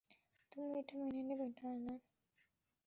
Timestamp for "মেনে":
1.01-1.21